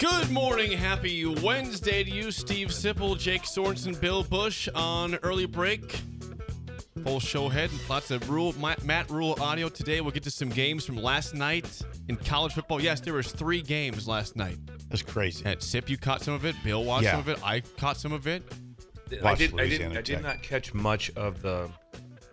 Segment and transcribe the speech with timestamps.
[0.00, 6.00] Good morning, happy Wednesday to you, Steve Sipple, Jake Sorensen, Bill Bush on early break.
[7.04, 10.00] Full show ahead, and lots of Rhule Matt, Matt Rhule audio today.
[10.00, 12.80] We'll get to some games from last night in college football.
[12.80, 14.56] Yes, there was three games last night.
[14.88, 15.44] That's crazy.
[15.44, 16.56] At Sip, you caught some of it.
[16.64, 17.10] Bill watched Yeah.
[17.12, 17.38] some of it.
[17.44, 18.42] I caught some of it.
[19.22, 19.58] I did.
[19.60, 19.96] I didn't.
[19.98, 21.68] I did not catch much of the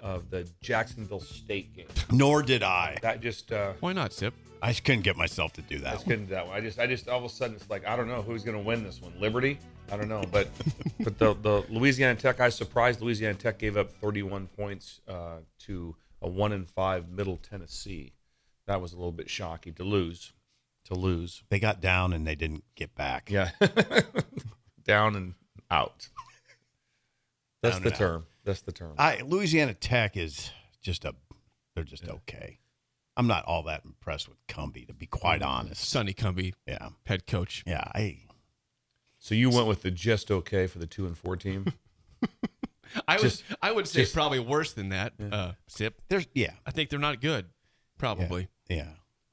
[0.02, 1.88] of the Jacksonville State game.
[2.12, 2.98] Nor did I.
[3.02, 3.52] That just.
[3.52, 4.34] Uh, Why not, Sip?
[4.68, 5.94] I just couldn't get myself to do I that.
[5.94, 6.54] just couldn't do that one.
[6.58, 6.78] I just.
[6.78, 8.84] I just all of a sudden it's like I don't know who's going to win
[8.84, 9.14] this one.
[9.18, 9.60] Liberty.
[9.90, 10.50] I don't know, but
[11.00, 12.42] but the the Louisiana Tech.
[12.42, 17.38] I surprised Louisiana Tech gave up 31 points uh, to a one in five Middle
[17.38, 18.12] Tennessee.
[18.66, 20.34] That was a little bit shocking to lose.
[20.88, 21.44] To lose.
[21.48, 23.32] They got down and they didn't get back.
[23.32, 23.52] Yeah.
[24.84, 25.34] Down and
[25.72, 26.10] out.
[27.62, 27.98] That's Down the and out.
[27.98, 28.26] term.
[28.44, 28.96] That's the term.
[28.98, 31.16] I Louisiana Tech is just a.
[31.74, 32.60] They're just okay.
[33.18, 35.90] I'm not all that impressed with Cumbie, to be quite honest.
[35.90, 37.64] Sonny Cumbie, Yeah, head coach.
[37.66, 37.84] yeah.
[37.94, 38.20] I
[39.20, 41.74] So you went with the just okay for the two and four team.
[43.08, 46.02] I would, Just- I would say just- probably worse than that, uh, Sip.
[46.10, 47.48] there's yeah, I think they're not good,
[47.98, 48.48] probably.
[48.70, 48.90] yeah.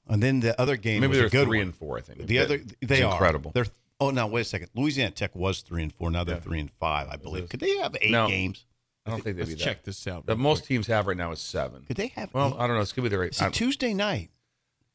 [0.08, 1.68] And then the other game Maybe was they're a good three one.
[1.68, 1.96] and four.
[1.96, 3.52] I think The other It's they are incredible.
[3.54, 3.66] They're
[4.00, 4.68] oh now wait a second.
[4.74, 6.10] Louisiana Tech was three and four.
[6.10, 6.40] Now they're Yeah.
[6.42, 7.48] three and five, I believe.
[7.48, 8.28] Could they have eight No.
[8.28, 8.66] games?
[9.06, 9.84] I don't think they'd Let's be check that.
[9.86, 10.26] this out.
[10.26, 10.68] That real most quick.
[10.68, 11.82] teams have right now is seven.
[11.86, 12.32] Could they have?
[12.32, 12.54] Well, eight?
[12.58, 12.82] I don't know.
[12.82, 13.24] It's gonna be their.
[13.24, 14.30] It's a I, Tuesday night.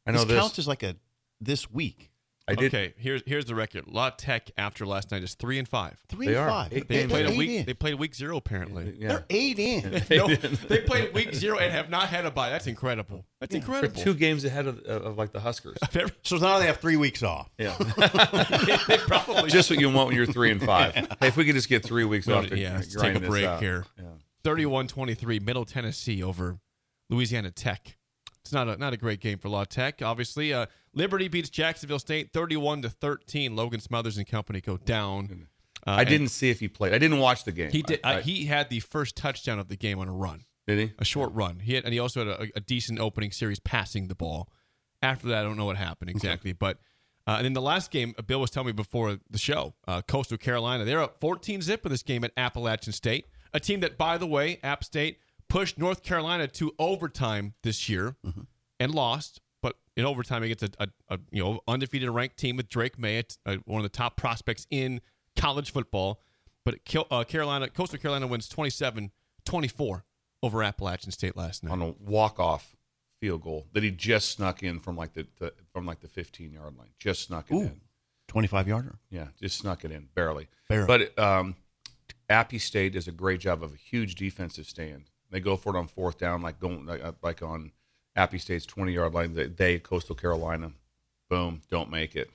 [0.08, 0.40] I know this, this.
[0.40, 0.96] counts as like a
[1.40, 2.09] this week.
[2.50, 2.74] I did.
[2.74, 3.86] Okay, here's here's the record.
[3.88, 5.98] La Tech after last night is three and five.
[6.08, 6.50] Three They and are.
[6.50, 6.74] five.
[6.74, 7.50] Eight They played a eight week.
[7.52, 7.66] in.
[7.66, 8.96] They played week zero apparently.
[8.98, 9.08] Yeah.
[9.10, 9.92] They're eight in.
[10.10, 12.50] no, they played week zero and have not had a bye.
[12.50, 13.26] That's incredible.
[13.40, 14.02] That's They're incredible.
[14.02, 15.78] two games ahead of, of, of like the Huskers.
[16.24, 17.50] So now they have three weeks off.
[17.58, 17.76] Yeah.
[18.88, 20.94] they probably just what you want when you're three and five.
[20.94, 22.76] Hey, if we could just get three weeks off to yeah.
[22.76, 23.60] Let's grind take a this break out.
[23.62, 23.86] here.
[23.98, 24.04] Yeah.
[24.44, 26.60] 31-23 Middle Tennessee over
[27.10, 27.98] Louisiana Tech.
[28.42, 30.02] It's not a not a great game for La Tech.
[30.02, 33.56] Obviously, uh, Liberty beats Jacksonville State 31 to 13.
[33.56, 35.48] Logan Smothers and company go down.
[35.88, 36.94] Uh, I didn't see if he played.
[36.94, 37.72] I didn't watch the game.
[37.72, 38.00] He did.
[38.04, 40.44] I, uh, I- he had the first touchdown of the game on a run.
[40.68, 40.94] did he?
[41.00, 41.60] a short run.
[41.60, 44.50] He had, and he also had a, a decent opening series passing the ball.
[45.02, 46.78] After that, I don't know what happened exactly, but
[47.26, 50.02] uh, and in the last game, uh, Bill was telling me before the show, uh,
[50.02, 53.98] Coastal Carolina, they're up 14 zip in this game at Appalachian State, a team that,
[53.98, 58.16] by the way, App State pushed North Carolina to overtime this year
[58.80, 59.40] and lost.
[60.00, 63.58] In overtime against a, a, a you know undefeated ranked team with Drake Maye, uh,
[63.66, 65.02] one of the top prospects in
[65.36, 66.22] college football.
[66.64, 66.76] But
[67.12, 70.04] uh, Carolina, Coastal Carolina wins 27-24
[70.42, 71.72] over Appalachian State last night.
[71.72, 72.78] on a walk off
[73.20, 76.54] field goal that he just snuck in from like the, the from like the 15
[76.54, 76.92] yard line.
[76.98, 77.82] Just snuck it Ooh, in.
[78.30, 79.00] 25 yarder.
[79.10, 80.48] Yeah, just snuck it in barely.
[80.70, 80.88] Barely.
[80.88, 81.56] But um,
[82.30, 85.10] Appy State does a great job of a huge defensive stand.
[85.30, 87.72] They go for it on fourth down, like going like, uh, like on
[88.20, 89.34] Appy State's 20 yard line.
[89.34, 90.74] They, they Coastal Carolina,
[91.30, 92.30] boom, don't make it.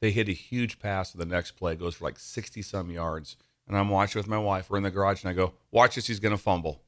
[0.00, 1.12] They hit a huge pass.
[1.12, 3.36] And the next play goes for like 60 some yards.
[3.68, 4.68] And I'm watching with my wife.
[4.68, 6.08] We're in the garage, and I go, "Watch this.
[6.08, 6.82] He's going to fumble."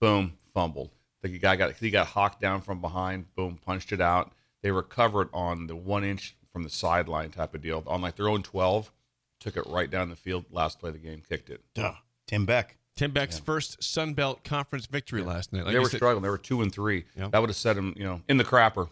[0.00, 0.90] Boom, fumbled.
[1.22, 3.34] The guy got he got hawked down from behind.
[3.34, 4.30] Boom, punched it out.
[4.62, 8.28] They recovered on the one inch from the sideline type of deal on like their
[8.28, 8.92] own 12.
[9.40, 10.44] Took it right down the field.
[10.52, 11.62] Last play of the game, kicked it.
[11.74, 11.94] Duh.
[12.26, 12.76] Tim Beck.
[12.96, 15.64] Tim Beck's first Sun Belt Conference victory last night.
[15.64, 16.22] Like they were said- struggling.
[16.22, 17.04] They were two and three.
[17.16, 17.28] Yeah.
[17.28, 18.88] That would have set them, you know, in the crapper.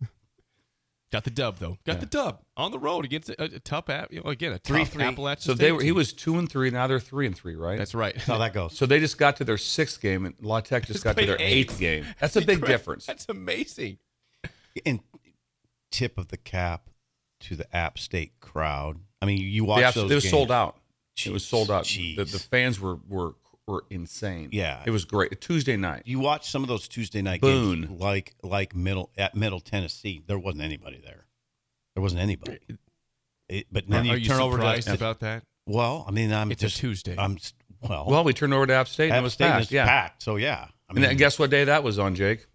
[1.12, 1.76] Got the dub though.
[1.84, 4.58] Got the dub on the road against a, a tough, app, you know, again a
[4.58, 5.02] Three, tough three.
[5.02, 5.82] Appalachian So State they were.
[5.82, 6.70] He was two and three.
[6.70, 7.76] Now they're three and three, right?
[7.78, 8.14] That's right.
[8.14, 8.76] That's how that goes.
[8.76, 11.34] So they just got to their sixth game, and La Tech just got to their
[11.40, 11.70] eight.
[11.70, 12.04] eighth game.
[12.20, 13.06] That's a big difference.
[13.06, 13.98] That's amazing.
[14.86, 15.00] and
[15.90, 16.90] tip of the cap
[17.40, 18.98] to the App State crowd.
[19.20, 20.10] I mean, you watch They abs- those.
[20.12, 20.30] it was games.
[20.30, 20.76] sold out.
[21.26, 21.84] It was sold out.
[21.84, 23.34] The, the fans were were
[23.66, 24.48] were insane.
[24.52, 24.82] Yeah.
[24.84, 25.40] it was great.
[25.40, 26.02] Tuesday night.
[26.04, 27.82] You watch some of those Tuesday night Boone.
[27.82, 30.22] games, like like middle at Middle Tennessee.
[30.26, 31.26] There wasn't anybody there.
[31.94, 32.58] There wasn't anybody.
[33.48, 35.44] It, but then Are you you turn over to about that?
[35.66, 36.04] well.
[36.06, 37.14] I mean, I'm It's a just Tuesday.
[37.18, 37.38] I'm
[37.88, 38.06] well.
[38.08, 39.64] Well, we turned over to App State and it App was State packed.
[39.66, 40.22] is yeah, packed.
[40.22, 40.66] So yeah.
[40.88, 42.46] I and then guess what day that was on, Jake?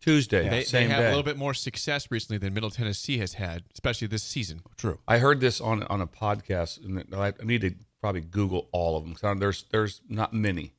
[0.00, 1.06] Tuesday, They, they same have day.
[1.06, 4.62] a little bit more success recently than Middle Tennessee has had, especially this season.
[4.76, 4.98] true.
[5.06, 8.96] I heard this on on a podcast, and I I need to probably Google all
[8.98, 9.14] of them.
[9.14, 9.18] them.
[9.18, 10.74] 'cause there's there's not many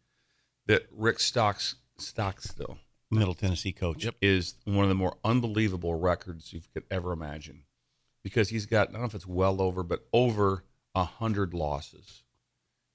[0.68, 2.78] that Rick Stocks Stockstill
[3.10, 4.04] Middle Tennessee coach.
[4.06, 4.16] Yep.
[4.22, 7.64] is one of the more unbelievable records you could ever imagine,
[8.24, 12.22] because he's got I don't know if it's well over, but over a hundred losses.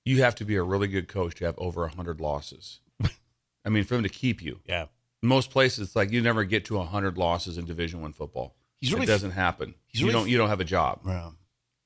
[0.05, 2.81] You have to be a really good coach to have over a hundred losses.
[3.65, 4.61] I mean, for him to keep you.
[4.65, 4.87] Yeah.
[5.23, 8.93] most places it's like you never get to 100 losses in division one football He's
[8.93, 11.31] really it doesn't happen he's you really don't you don't have a job Yeah.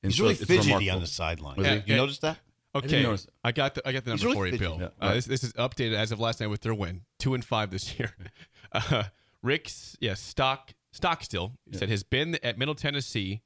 [0.02, 0.94] And He's so really it's fidgety remarkable.
[0.96, 1.56] on the sideline.
[1.56, 1.72] Was he?
[1.74, 1.96] You Yeah.
[1.96, 2.38] notice that?
[2.74, 3.26] Okay, notice.
[3.44, 4.78] I got the I got the number really for you, fidgety.
[4.78, 4.90] Bill.
[5.00, 7.44] Yeah, Uh, this, this is updated as of last night with their win, two and
[7.44, 8.14] five this year.
[8.74, 9.02] Uh,
[9.42, 13.42] Rick's yeah stock stock still said has been at Middle Tennessee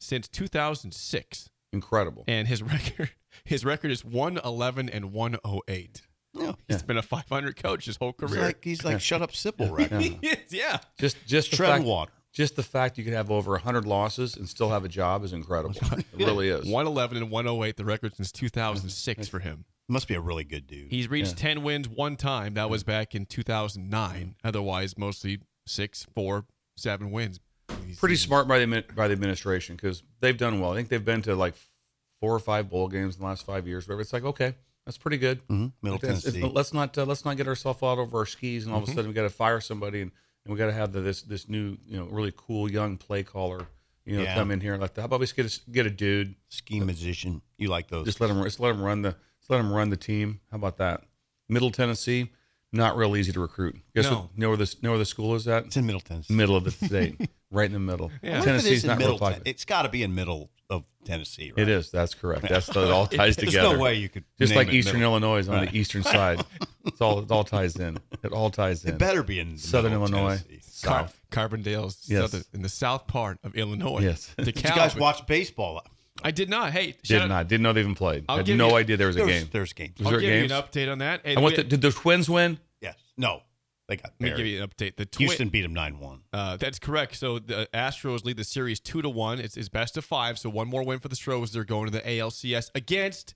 [0.00, 3.10] since 2006, incredible and his record
[3.44, 6.02] his record is 111 and 108.
[6.32, 6.52] Yeah.
[6.66, 8.42] He's been a 500 coach his whole He's career.
[8.42, 10.00] like he's like shut up Sipple record.
[10.02, 10.78] He is, yeah.
[10.98, 12.12] just just the Treading fact, water.
[12.34, 15.32] Just the fact you can have over 100 losses and still have a job is
[15.32, 19.64] incredible it really is 111 and 108, the record since 2006 for him.
[19.88, 20.90] Must be a really good dude.
[20.90, 22.54] He's reached 10 wins one time.
[22.54, 24.34] That was back in 2009.
[24.42, 26.46] Otherwise, mostly six, four,
[26.76, 27.38] seven wins.
[27.86, 30.88] He's- pretty he's- smart by the by the administration because they've done well i think
[30.90, 31.54] they've been to like
[32.20, 34.54] four or five bowl games in the last five years whatever it's like okay
[34.84, 35.72] that's pretty good Mhm.
[35.82, 36.52] Middle It's- it's- Tennessee.
[36.54, 38.92] let's not uh, let's not get ourselves out over our skis and all of a
[38.92, 40.12] sudden we got to fire somebody and,
[40.44, 43.22] and we got to have the, this this new you know really cool young play
[43.22, 43.66] caller
[44.04, 44.34] you know Yeah.
[44.34, 45.02] come in here like that.
[45.02, 47.40] How about we just get a, get a dude Ski musician.
[47.58, 48.04] You like those?
[48.06, 49.16] just let him just let him run the
[49.48, 50.40] let him run the team.
[50.50, 51.02] How about that?
[51.48, 52.30] Middle Tennessee,
[52.72, 53.76] not real easy to recruit.
[53.94, 54.14] Guess No.
[54.20, 54.38] what?
[54.38, 55.66] Know where this know where the school is at?
[55.66, 56.32] it's in Middle Tennessee.
[56.34, 57.20] Middle of the state,
[57.54, 58.10] right in the middle.
[58.22, 58.30] Yeah.
[58.30, 59.18] I wonder if Tennessee's is in not middle.
[59.18, 61.52] Ten- it's got to be in middle of Tennessee.
[61.56, 61.62] Right?
[61.62, 61.90] It is.
[61.90, 62.48] That's correct.
[62.48, 63.76] That's it all ties There's together.
[63.76, 65.12] no way you could Just name like it Eastern middle.
[65.12, 65.70] Illinois is on Right.
[65.70, 66.44] the eastern side.
[66.86, 67.98] It's all it all ties in.
[68.22, 68.94] It all ties in.
[68.94, 70.60] It better be in Southern Illinois, Tennessee.
[70.86, 71.20] Car- south.
[71.30, 72.30] Carbondale's Yes.
[72.30, 74.00] southern- in the south part of Illinois.
[74.00, 74.34] Yes.
[74.38, 74.44] DeKalb.
[74.44, 75.82] Did you guys watch baseball?
[76.22, 76.72] I did not.
[76.72, 77.48] Hey, Did out- not.
[77.48, 78.24] Didn't know they even played.
[78.28, 79.48] I'll Had no you- idea there was a There's, game.
[79.52, 79.98] there's games.
[79.98, 80.50] Was I'll there give games?
[80.50, 81.20] you an update on that.
[81.24, 82.58] And what we- the, did the Twins win?
[82.80, 82.96] Yes.
[83.16, 83.42] No.
[83.88, 84.96] They got let me give you an update.
[84.96, 86.22] The Twi- Houston beat them nine one.
[86.32, 87.16] Uh, that's correct.
[87.16, 89.40] So the Astros lead the series two to one.
[89.40, 90.38] It's, it's best of five.
[90.38, 91.52] So one more win for the Stros.
[91.52, 93.34] They're going to the ALCS against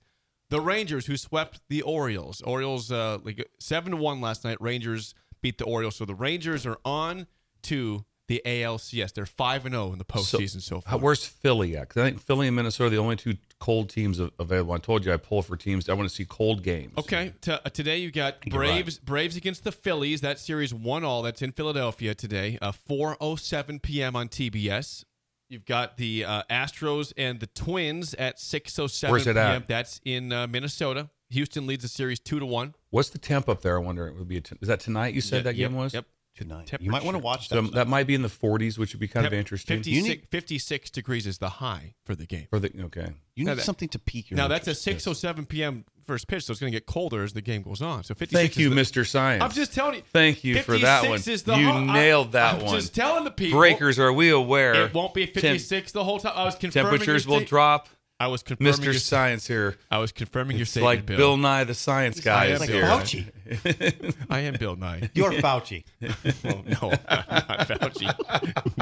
[0.49, 2.41] the Rangers, who swept the Orioles.
[2.41, 4.59] Orioles uh, like seven to one last night.
[4.59, 5.95] Rangers beat the Orioles.
[5.95, 7.27] So the Rangers are on
[7.63, 9.11] to the ALCS.
[9.13, 10.99] They're five and zero in the postseason so, How, far.
[10.99, 11.89] where's Philly at?
[11.89, 14.71] 'Cause I think Philly and Minnesota are the only two cold teams available.
[14.73, 15.89] I told you I pull for teams.
[15.89, 16.93] I want to see cold games.
[16.97, 18.67] Okay, t- uh, today you got You're right.
[18.69, 20.21] Braves Braves against the Phillies.
[20.21, 21.21] That series one all.
[21.23, 22.57] That's in Philadelphia today.
[22.61, 24.15] Uh, 4:07 p.m.
[24.15, 25.03] on TBS.
[25.49, 29.37] You've got the uh, Astros and the Twins at 6:07 Where's it p.m.
[29.63, 29.67] at?
[29.67, 31.09] That's in uh, Minnesota.
[31.31, 32.75] Houston leads the series two to one.
[32.91, 33.75] What's the temp up there?
[33.75, 34.07] I wonder.
[34.07, 34.37] It would be.
[34.37, 35.13] A t- is that tonight?
[35.15, 35.93] You said Yeah, that yep, game was.
[35.93, 36.05] Yep.
[36.39, 36.71] Tonight.
[36.79, 37.55] You might want to watch that.
[37.55, 39.77] So that might be in the 40s, which would be kind of interesting.
[39.77, 42.47] 56, You need- 56 degrees is the high for the game.
[42.49, 43.11] For the okay.
[43.35, 44.37] you need that- something to peak your.
[44.37, 45.05] Now that's a interest.
[45.05, 45.85] 6:07 p.m.
[46.05, 48.03] first pitch, so it's going to get colder as the game goes on.
[48.03, 48.31] So 56.
[48.39, 49.05] Thank is you, the- Mr.
[49.07, 49.43] Science.
[49.43, 50.01] I'm just telling you.
[50.11, 51.19] Thank you for that one.
[51.19, 52.75] Is the You ho- nailed that I'm one.
[52.75, 53.59] Just telling the people.
[53.59, 54.73] Breakers, are we aware?
[54.85, 56.33] It won't be 56 the whole time.
[56.35, 57.89] I was confirming temperatures will sta- drop.
[58.21, 58.83] I was confirming Mr.
[58.85, 59.77] your Science here.
[59.89, 61.17] I was confirming your statement, like Bill.
[61.17, 62.83] Bill Nye the Science Guy I is am like here.
[62.83, 64.15] Fauci.
[64.29, 65.09] I am Bill Nye.
[65.13, 65.83] You're Fauci.
[66.45, 68.11] Oh, no, not Fauci.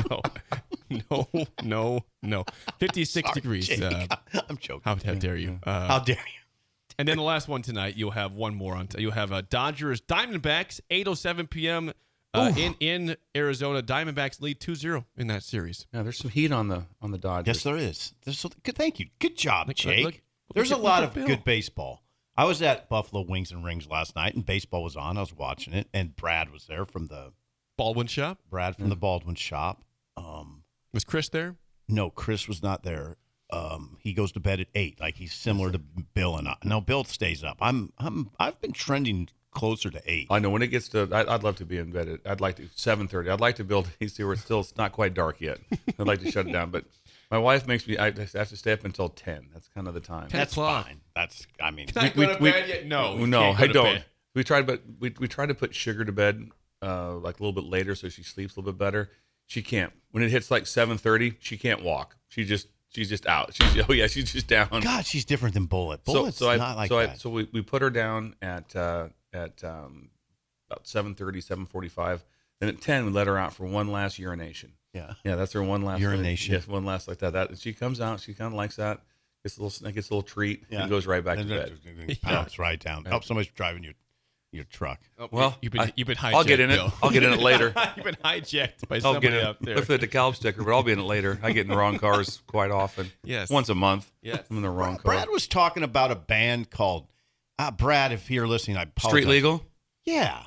[0.09, 2.45] No, no, no, no.
[2.79, 3.81] 56 degrees.
[3.81, 4.07] Uh,
[4.49, 4.81] I'm joking.
[4.83, 5.59] how, how dare you?
[5.63, 6.41] Uh, How dare you?
[6.99, 8.87] and then the last one tonight, you'll have one more on.
[8.87, 11.93] T- you'll have uh, Dodgers Diamondbacks 8:07 p.m.
[12.39, 13.81] Uh, in in Arizona.
[13.81, 15.85] Diamondbacks lead 2-0 in that series.
[15.93, 17.57] Yeah, there's some heat on the on the Dodgers.
[17.57, 18.13] Yes, there is.
[18.23, 18.75] There's so, good.
[18.75, 19.07] Thank you.
[19.19, 20.03] Good job, Look- Jake.
[20.05, 20.21] look- look
[20.55, 21.35] There's at- a lot look of at Bill.
[21.35, 22.03] good baseball.
[22.35, 25.17] I was at Buffalo Wings and Rings last night, and baseball was on.
[25.17, 27.33] I was watching it, and Brad was there from the
[27.77, 28.39] Baldwin shop.
[28.49, 29.83] Brad from the Baldwin shop.
[30.15, 30.63] Um,
[30.93, 31.55] Was Chris there?
[31.87, 33.17] no, Chris was not there.
[33.49, 36.57] Um, he goes to bed at eight, like he's similar to Bill and I.
[36.63, 37.57] No, Bill stays up.
[37.61, 40.27] I'm, I'm, I've been trending closer to eight.
[40.29, 42.07] I know when it gets to, I, I'd love to be in bed.
[42.07, 43.29] At, I'd like to seven thirty.
[43.29, 45.59] I'd like to build AC where it's still it's not quite dark yet.
[45.99, 46.85] I'd like to shut it down, but
[47.31, 47.97] my wife makes me.
[47.97, 49.47] I have to stay up until ten.
[49.53, 50.29] That's kind of the time.
[50.29, 51.01] Ten That's fine.
[51.15, 52.85] That's, I mean, Can I go to bed yet?
[52.85, 53.85] No, no, I don't.
[53.95, 54.05] bed.
[54.35, 56.49] We tried, but we we tried to put sugar to bed
[56.81, 59.09] uh, like a little bit later so she sleeps a little bit better.
[59.47, 59.93] She can't.
[60.11, 62.17] When it hits like seven thirty, she can't walk.
[62.29, 63.53] She just She's just out.
[63.53, 64.69] She's oh yeah, she's just down.
[64.81, 66.01] God, she's different than Bullet.
[66.05, 67.09] so Bullet's so I not like so that.
[67.09, 70.09] I so we, we put her down at uh, at um,
[70.69, 71.15] about 7.30,
[71.67, 72.21] 7.45.
[72.61, 74.73] and at ten we let her out for one last urination.
[74.93, 75.13] yeah.
[75.23, 76.53] Yeah, that's her one last Urination.
[76.55, 77.33] Yes, one last like that.
[77.33, 78.19] That and she comes out.
[78.19, 79.01] She kind of likes that.
[79.43, 80.81] Gets a little gets a little treat Yeah.
[80.81, 81.73] and goes right back to And bed.
[81.85, 83.05] then Pounce right down.
[83.11, 83.93] Oh, somebody's driving your
[84.53, 84.99] your truck.
[85.19, 86.33] Oh, Well, you've been I- you've been hijacked.
[86.33, 86.77] I'll get in it.
[86.77, 86.91] Bill.
[87.03, 87.73] I'll get in it later.
[87.95, 89.75] you've been hijacked by I'll somebody get in out there.
[89.75, 91.37] Look for the DeKalb sticker, but I'll be in it later.
[91.43, 93.11] I get in the wrong cars quite often.
[93.23, 93.49] Yes.
[93.49, 94.11] once a month.
[94.21, 94.43] Yes.
[94.49, 95.13] I'm in the wrong car.
[95.13, 97.07] Brad was talking about a band called
[97.59, 98.11] uh, Brad.
[98.11, 99.09] If you're listening, I apologize.
[99.23, 99.63] Street Legal.
[100.05, 100.43] Yeah.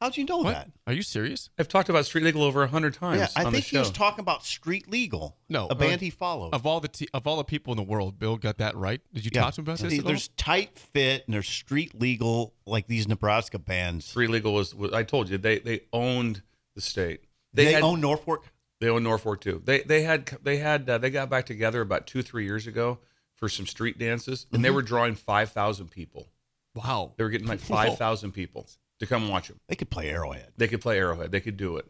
[0.00, 0.52] How'd you know What?
[0.54, 0.70] that?
[0.86, 1.50] Are you serious?
[1.58, 4.20] I've talked about Street Legal over a hundred times Yeah, I think he was talking
[4.20, 5.36] about Street Legal.
[5.48, 6.54] No, a band uh, he followed.
[6.54, 9.00] Of all the t- of all the people in the world, Bill got that right.
[9.12, 9.42] Did you Yeah.
[9.42, 9.90] talk to him about this?
[9.90, 10.08] See, at all?
[10.08, 14.04] There's Tight Fit and there's Street Legal, like these Nebraska bands.
[14.04, 14.92] Street Legal was, was.
[14.92, 16.42] I told you they they owned
[16.76, 17.24] the state.
[17.52, 18.44] They, had, own Norfolk.
[18.80, 19.62] They own Norfolk too.
[19.64, 23.00] They they had they had uh, they got back together about two three years ago
[23.38, 24.62] for some street dances, and Mm-hmm.
[24.62, 26.28] they were drawing five thousand people.
[26.74, 27.12] wow.
[27.16, 28.68] They were getting like five thousand people
[29.00, 29.58] to come watch them.
[29.68, 30.52] They could play Arrowhead.
[30.56, 31.30] They could play Arrowhead.
[31.32, 31.86] They could do it.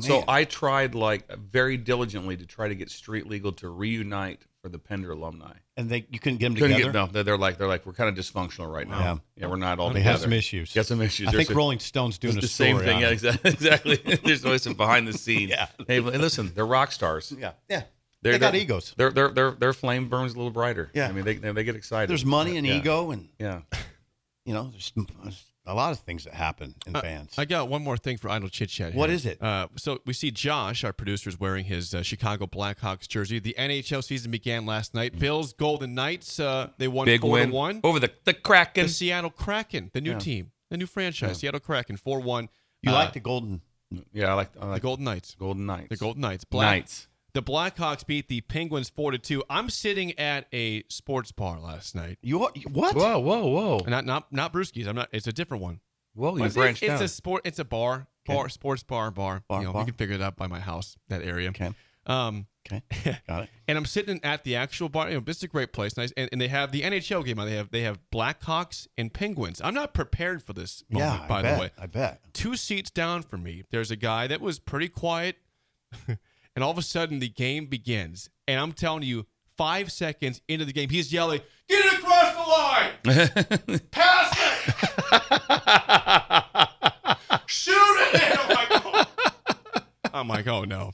[0.00, 4.68] So I tried like very diligently to try to get Street Legal to reunite for
[4.68, 5.52] the Pender alumni.
[5.76, 6.92] And they you couldn't get them Couldn't together.
[7.04, 7.22] get no.
[7.22, 9.20] They're, like they're like we're kind of dysfunctional right now.
[9.36, 9.46] Yeah.
[9.46, 10.10] we're not all They together.
[10.12, 10.72] have some issues.
[10.72, 11.28] Got some issues.
[11.28, 13.00] I There's think a- Rolling Stone's doing a the same thing.
[13.00, 13.50] Yeah, exactly.
[13.52, 13.96] exactly.
[14.24, 15.50] There's always some behind the scenes.
[15.56, 15.66] Yeah.
[15.86, 17.32] Hey, listen, they're rock stars.
[17.38, 17.82] Yeah, yeah.
[18.22, 18.94] They're, they got they're- egos.
[18.96, 20.90] Their their their their flame burns a little brighter.
[20.94, 21.08] Yeah.
[21.08, 22.08] I mean they they, they get excited.
[22.08, 22.76] There's money and Yeah.
[22.76, 23.60] ego, and Yeah.
[24.44, 27.38] you know, there's, there's a lot of things that happen in bands.
[27.38, 28.94] I got one more thing for idle chit chat.
[28.94, 29.14] What here.
[29.16, 29.40] is it?
[29.40, 33.38] Uh, so we see Josh, our producer, is wearing his uh, Chicago Blackhawks jersey.
[33.38, 35.16] The NHL season began last night.
[35.18, 36.40] Bills Golden Knights.
[36.40, 37.80] Uh, they won Big four win to one.
[37.84, 38.86] over the the Kraken.
[38.86, 40.18] The Seattle Kraken, the new Yeah.
[40.18, 42.48] team, the new franchise, Seattle Kraken, four one.
[42.82, 43.62] you uh, like the golden?
[44.12, 45.34] Yeah, I like I the Golden Knights?
[45.38, 45.88] Golden Knights.
[45.90, 46.44] The Golden Knights.
[46.44, 47.08] Black, Knights.
[47.34, 49.42] The Blackhawks beat the Penguins four to two.
[49.48, 52.18] I'm sitting at a sports bar last night.
[52.22, 52.94] You are- what?
[52.94, 54.86] Whoa, whoa, whoa, Not not not Brewski's.
[54.86, 55.08] I'm not.
[55.12, 55.80] It's a different one.
[56.14, 56.36] whoa!
[56.36, 57.00] You It's, branched it's out.
[57.02, 57.42] a sport.
[57.46, 59.42] It's a bar, bar, sports bar, bar.
[59.48, 59.82] Bar, you know, bar.
[59.82, 61.48] we can figure it out by my house, that area.
[61.50, 61.70] Okay.
[62.06, 62.80] Um, Okay,
[63.26, 63.48] got it.
[63.66, 65.08] and I'm sitting at the actual bar.
[65.08, 67.40] You know, this is a great place, nice, and, and they have the NHL game
[67.40, 67.46] on.
[67.48, 69.60] They have they have Blackhawks and Penguins.
[69.64, 71.60] I'm not prepared for this moment, Yeah, by I the bet.
[71.60, 71.70] way.
[71.76, 72.20] I bet.
[72.34, 75.36] Two seats down from me, there's a guy that was pretty quiet,
[76.56, 80.64] and all of a sudden the game begins, and I'm telling you, five seconds into
[80.64, 84.72] the game, he's yelling, "Get it across the line, pass it,
[87.46, 89.04] shoot it!" I'm like, oh.
[90.14, 90.92] I'm like, oh no.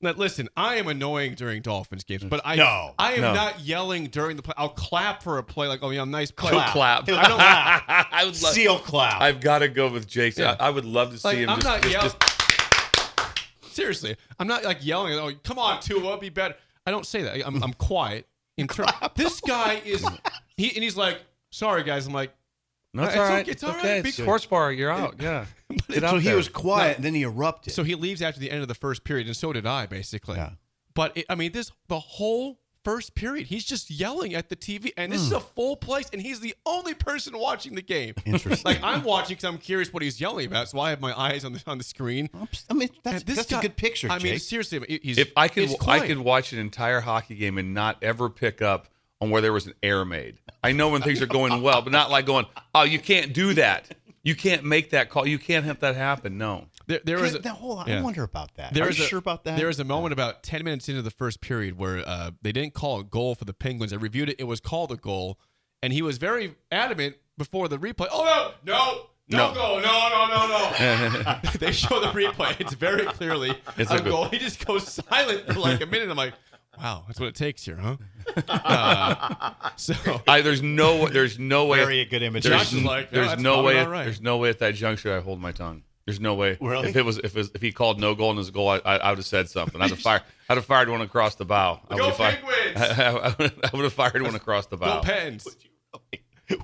[0.00, 3.32] Now, listen, I am annoying during Dolphins games, but I No, I am no.
[3.32, 4.52] not yelling during the play.
[4.58, 6.50] I'll clap for a play, like, oh yeah, nice play.
[6.50, 6.72] Clap.
[6.72, 7.08] clap.
[7.08, 8.52] I don't I would love.
[8.52, 9.22] Seal clap.
[9.22, 10.36] I've got to go with Jake.
[10.36, 10.56] Yeah.
[10.60, 11.48] I, I would love to see Like, him.
[11.48, 12.10] I'm just, not just, yelling.
[12.10, 12.33] just-
[13.74, 15.18] Seriously, I'm not like yelling.
[15.18, 16.54] Oh, come on, Tua, be better.
[16.86, 17.46] I don't say that.
[17.46, 18.26] I'm, I'm quiet.
[18.56, 18.84] In ter-
[19.16, 20.06] this guy is,
[20.56, 22.06] he and he's like, sorry guys.
[22.06, 22.32] I'm like,
[22.92, 23.78] no, it's It's all okay, it's all right.
[23.80, 24.00] okay.
[24.02, 24.22] Be It's good.
[24.22, 24.70] sports bar.
[24.72, 25.16] You're out.
[25.20, 25.46] Yeah.
[25.88, 26.36] Get so out he there.
[26.36, 27.72] was quiet, and then he erupted.
[27.72, 30.36] so he leaves after the end of the first period, and so did I, basically.
[30.36, 30.50] Yeah.
[30.94, 34.92] But it, I mean, this the whole first period, he's just yelling at the TV,
[34.96, 35.36] and this is hmm.
[35.36, 38.14] a full place, and he's the only person watching the game.
[38.24, 38.64] Interesting.
[38.64, 41.44] Like I'm watching because I'm curious what he's yelling about, so I have my eyes
[41.44, 42.28] on the on the screen.
[42.70, 44.42] I mean, that's, And this that's guy- a good picture, I mean, Jake.
[44.42, 46.06] seriously, he's if I could, it's I quiet.
[46.06, 48.88] could watch an entire hockey game and not ever pick up
[49.20, 50.38] on where there was an error made.
[50.62, 53.54] I know when things are going well, but not like going, oh, you can't do
[53.54, 53.88] that.
[54.22, 55.26] You can't make that call.
[55.26, 56.38] You can't have that happen.
[56.38, 56.66] No.
[56.86, 58.74] There, there was a, that whole, I wonder about that.
[58.74, 59.56] There Are was you a, sure about that?
[59.56, 62.74] There was a moment about ten minutes into the first period where uh, they didn't
[62.74, 63.92] call a goal for the Penguins.
[63.92, 65.38] I reviewed it; it was called a goal,
[65.82, 68.08] and he was very adamant before the replay.
[68.12, 69.54] Oh no, no, no, No.
[69.54, 71.50] goal, no, no, no, no.
[71.58, 74.26] they show the replay; it's very clearly It's a a goal.
[74.26, 76.10] He just goes silent for like a minute.
[76.10, 76.34] I'm like,
[76.78, 77.96] wow, that's what it takes here, huh?
[78.48, 79.94] Uh, so
[80.26, 81.78] I, there's no, there's no way.
[81.78, 82.44] Very good image.
[82.44, 83.80] There's, Josh is like, no, there's that's no way.
[83.80, 84.04] all right.
[84.04, 85.82] There's no way at that juncture I hold my tongue.
[86.06, 86.58] There's no way.
[86.60, 86.88] Really?
[86.90, 88.76] If it was, if it was, if he called no goal and his goal, I,
[88.84, 89.80] I, I would have said something.
[89.80, 90.22] I'd have fired.
[90.48, 91.80] I'd have fired one across the bow.
[91.88, 92.38] I Go fired.
[92.42, 92.98] Penguins!
[92.98, 95.00] I, would have fired one across the go bow.
[95.02, 95.46] Pens.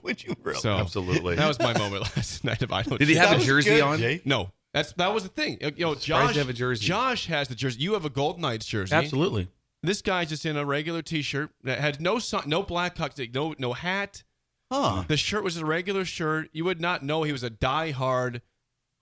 [0.03, 0.59] Would you really?
[0.61, 1.37] So Absolutely.
[1.37, 2.63] that was my moment last night.
[2.63, 3.99] Of I don't Did he have That a jersey good, on?
[3.99, 4.27] Jake.
[4.27, 5.59] No, that's that was the thing.
[5.61, 6.87] You know, Josh have a jersey.
[6.87, 7.81] Josh has the jersey.
[7.81, 8.95] You have a Golden Knights jersey.
[8.95, 9.49] Absolutely.
[9.83, 13.73] This guy's just in a regular T-shirt that had no sun, no Blackhawks, no no
[13.73, 14.23] hat.
[14.71, 15.05] Huh.
[15.09, 16.51] The shirt was a regular shirt.
[16.53, 18.43] You would not know he was a die-hard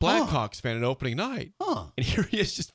[0.00, 1.52] Blackhawks fan at opening night.
[1.60, 1.86] Huh.
[1.96, 2.72] And here he is, just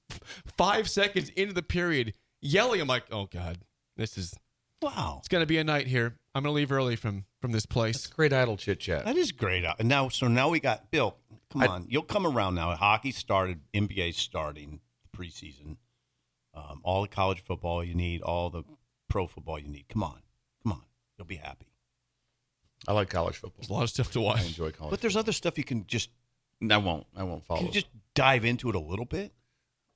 [0.58, 2.82] five seconds into the period, yelling.
[2.82, 3.60] I'm like, oh god,
[3.98, 4.34] this is
[4.82, 5.18] Wow.
[5.20, 6.18] it's gonna be a night here.
[6.36, 8.08] I'm gonna leave early from from this It's place.
[8.08, 9.06] great idle chit chat.
[9.06, 9.63] That is great.
[9.80, 11.15] And now, so now we got Bill.
[11.51, 12.75] Come I- on, you'll come around now.
[12.75, 14.80] Hockey started, NBA starting
[15.12, 15.77] the preseason.
[16.56, 18.63] Um, all the college football you need, all the
[19.10, 19.88] pro football you need.
[19.88, 20.20] Come on,
[20.63, 20.82] come on,
[21.18, 21.68] you'll be happy.
[22.88, 23.58] I like college football.
[23.62, 24.42] There's a lot of stuff to watch.
[24.42, 24.92] I enjoy college.
[24.92, 26.10] But there's other stuff you can just
[26.72, 27.05] I won't.
[27.15, 27.60] I won't follow.
[27.60, 29.32] can you just dive into it a little bit.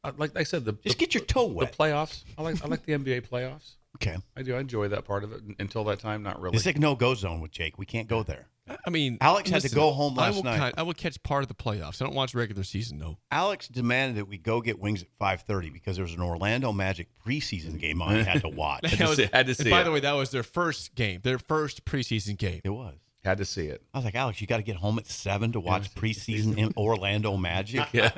[0.04, 1.72] I- like I said, the Just the- get your toe wet.
[1.72, 2.24] the playoffs.
[2.38, 2.64] I like.
[2.64, 3.74] I like the NBA playoffs.
[3.96, 4.56] Okay, I do.
[4.56, 5.42] I enjoy that part of it.
[5.60, 6.56] Until that time, not really.
[6.56, 7.78] it's like no go zone with Jake.
[7.80, 8.48] We can't go there.
[8.86, 10.58] I mean, Alex had to go home I last will night.
[10.60, 12.02] Catch, I will catch part of the playoffs.
[12.02, 13.18] I don't watch regular season though.
[13.32, 17.08] Alex demanded that we go get wings at 5:30 because there was an Orlando Magic
[17.26, 18.14] preseason game on.
[18.14, 18.86] I had to watch.
[18.86, 19.84] Had to was- see- had to see by it.
[19.86, 22.62] the way, that was their first game, their first preseason game.
[22.64, 22.96] It was.
[23.28, 23.82] Had to see it.
[23.94, 26.74] I was like, Alex, you got to get home at seven to watch preseason in
[26.78, 27.86] Orlando Magic.
[27.94, 28.12] Yeah.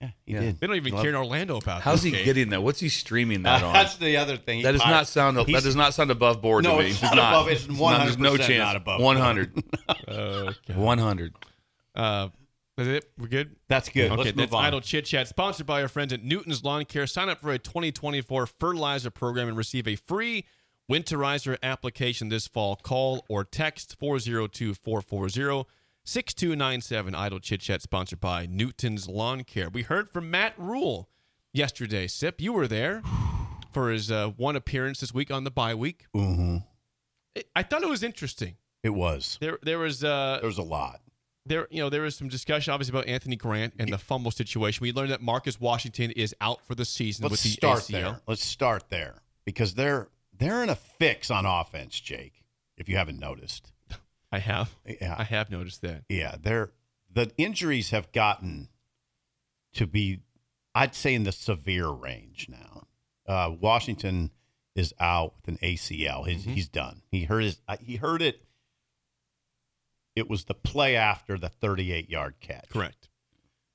[0.00, 0.40] Yeah, he Yeah.
[0.40, 0.58] did.
[0.60, 1.80] They don't even Love- care in Orlando about.
[1.82, 2.24] How's this he game.
[2.24, 2.60] getting that?
[2.60, 3.72] What's he streaming that on?
[3.72, 4.56] That's the other thing.
[4.58, 5.36] He That does not sound.
[5.36, 6.90] That he's- does not sound above board No, to me.
[6.90, 8.58] it's not above- it's There's 100% no chance.
[8.58, 9.24] not above One board.
[9.26, 9.62] hundred.
[10.08, 10.74] Okay.
[10.74, 11.34] One hundred.
[11.94, 12.30] Uh,
[12.78, 13.04] is it?
[13.16, 13.54] We're good.
[13.68, 14.06] That's good.
[14.10, 14.64] Okay, Let's that's move on.
[14.64, 17.06] Idle Chit Chat, sponsored by our friends at Newton's Lawn Care.
[17.06, 20.46] Sign up for a 2024 fertilizer program and receive a free
[20.92, 22.76] winterizer application this fall.
[22.76, 25.66] Call or text 402 440
[26.04, 27.14] 6297.
[27.14, 29.70] Idle Chit Chat, sponsored by Newton's Lawn Care.
[29.70, 31.08] We heard from Matt Rhule
[31.54, 32.06] yesterday.
[32.06, 33.02] Sip, you were there
[33.72, 36.06] for his uh, one appearance this week on the bye week.
[36.14, 36.58] hmm
[37.36, 38.56] I- I thought it was interesting.
[38.82, 39.38] It was.
[39.40, 41.00] There, there was uh, There was a lot.
[41.46, 44.82] there you know there was some discussion obviously about Anthony Grant and the fumble situation.
[44.82, 47.88] We learned that Marcus Washington is out for the season Let's with the start ACL.
[47.92, 48.20] there.
[48.26, 49.14] Let's start there
[49.46, 50.08] because they're
[50.42, 52.44] they're in a fix on offense, Jake.
[52.76, 53.70] If you haven't noticed,
[54.30, 55.14] I have, Yeah.
[55.18, 56.04] I have noticed that.
[56.08, 56.72] yeah, they're
[57.12, 58.68] the injuries have gotten
[59.74, 60.20] to be,
[60.74, 62.86] I'd say, in the severe range now.
[63.26, 64.30] Uh, Washington
[64.74, 66.26] is out with an ACL.
[66.26, 67.02] His, He's done.
[67.10, 67.60] He hurt his.
[67.68, 68.42] uh, He hurt it.
[70.16, 72.68] It was the play after the 38 yard catch.
[72.70, 73.08] Correct.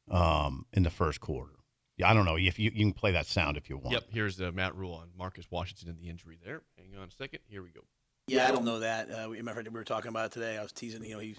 [0.09, 1.53] Um, in the first quarter.
[1.98, 3.94] Yeah, I don't know if you, you can play that sound if you want.
[3.94, 4.04] Yep.
[4.10, 6.62] Here's uh, Matt Rhule on Marcus Washington and the injury there.
[6.77, 7.39] Hang on a second.
[7.48, 7.82] Here we go.
[8.27, 9.10] Yeah, I don't know that.
[9.10, 10.58] Uh, we, remember we were talking about it today.
[10.58, 11.04] I was teasing.
[11.04, 11.36] You know, he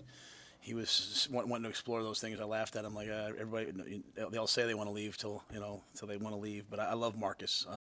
[0.61, 2.41] he was wanting to explore those things.
[2.41, 4.03] I laughed at him like uh, everybody.
[4.17, 6.65] They all say they want to leave till you know till they want to leave.
[6.69, 7.67] But I, I love Marcus.
[7.69, 7.75] Uh,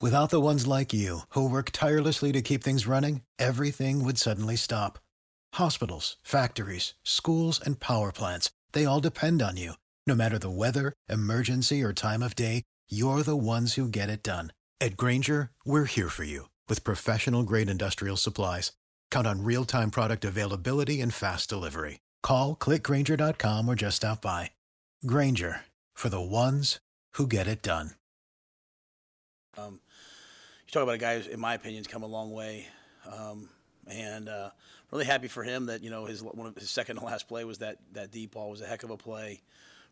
[0.00, 4.56] Without the ones like you, who work tirelessly to keep things running, everything would suddenly
[4.56, 4.98] stop.
[5.54, 9.74] Hospitals, factories, schools, and power plants, they all depend on you.
[10.04, 14.24] No matter the weather, emergency, or time of day, you're the ones who get it
[14.24, 14.52] done.
[14.80, 18.72] At Grainger, we're here for you with professional grade industrial supplies.
[19.12, 22.00] Count on real time product availability and fast delivery.
[22.24, 24.50] Call clickgrainger.com or just stop by.
[25.06, 25.60] Grainger
[25.94, 26.80] for the ones
[27.14, 27.92] who get it done.
[29.56, 29.80] um,
[30.66, 32.66] you talk about a guy who's, in my opinion, has come a long way,
[33.06, 33.48] um,
[33.86, 34.50] and uh,
[34.90, 37.44] really happy for him that you know his one of his second to last play
[37.44, 39.42] was that that deep ball was a heck of a play.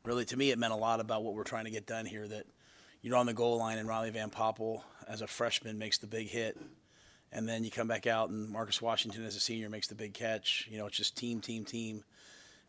[0.05, 2.27] Really, to me, it meant a lot about what we're trying to get done here.
[2.27, 2.47] That
[3.03, 6.29] you're on the goal line and Riley Van Poppel, as a freshman, makes the big
[6.29, 6.59] hit,
[7.33, 10.15] and then you come back out and Marcus Washington, as a senior, makes the big
[10.15, 10.67] catch.
[10.71, 12.05] You know, it's just team, team, team.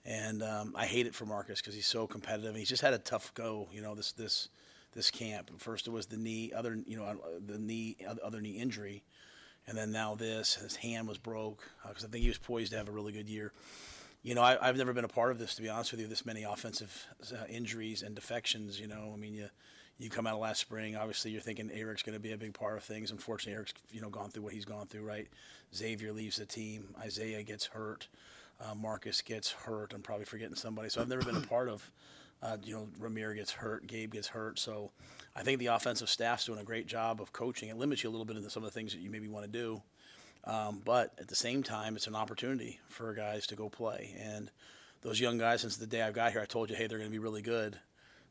[0.06, 2.56] And um, I hate it for Marcus because he's so competitive.
[2.56, 4.50] He's just had a tough go, you know, this this
[4.94, 5.52] this camp.
[5.58, 7.16] First it was the knee, other you know, uh,
[7.46, 9.04] the knee, other- knee injury,
[9.68, 10.56] and then now this.
[10.56, 13.30] His hand was broke because I think he was poised to have a really good
[13.30, 13.54] year.
[14.24, 16.08] You know, I, I've never been a part of this, to be honest with you.
[16.08, 18.80] This many offensive uh, injuries and defections.
[18.80, 19.50] You know, I mean, you
[19.98, 20.96] you come out of last spring.
[20.96, 23.12] Obviously, you're thinking Eric's going to be a big part of things.
[23.12, 25.04] Unfortunately, Eric's you know gone through what he's gone through.
[25.04, 25.28] Right,
[25.74, 26.94] Xavier leaves the team.
[27.00, 28.08] Isaiah gets hurt.
[28.60, 29.92] Uh, Marcus gets hurt.
[29.94, 30.90] I'm probably forgetting somebody.
[30.90, 31.90] So I've never been a part of.
[32.44, 33.86] Uh, you know, Rahmir gets hurt.
[33.86, 34.58] Gabe gets hurt.
[34.58, 34.92] So
[35.36, 37.70] I think the offensive staff's doing a great job of coaching.
[37.70, 39.46] It limits you a little bit into some of the things that you maybe want
[39.46, 39.82] to do.
[40.44, 44.16] Um, but at the same time, it's an opportunity for guys to go play.
[44.20, 44.50] And
[45.02, 47.10] those young guys, since the day I got here, I told you, hey, they're going
[47.10, 47.78] to be really good.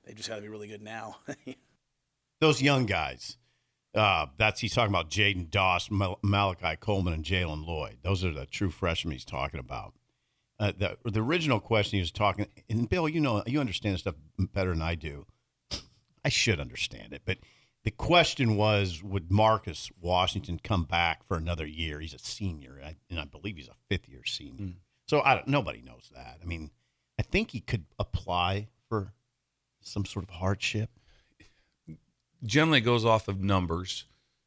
[0.05, 1.19] They just got to be really good now.
[2.41, 3.37] Those young guys.
[3.95, 7.99] Uh, that's he's talking about Jaidyn Doss, Mal- Malachi Coleman, and Jaylen Lloyd.
[8.03, 9.95] Those are the true freshmen he's talking about.
[10.59, 14.03] Uh, the the original question he was talking, and Bill, you know, you understand this
[14.03, 15.27] stuff better than I do.
[16.25, 17.39] I should understand it, but
[17.85, 22.01] the question was, would Marcus Washington come back for another year?
[22.01, 24.67] He's a senior, and I, believe he's a fifth year senior.
[24.67, 24.71] Hmm.
[25.07, 26.39] So I don't, nobody knows that.
[26.43, 26.71] I mean,
[27.19, 29.13] I think he could apply for
[29.81, 30.91] some sort of hardship.
[32.45, 34.05] generally it goes off of numbers,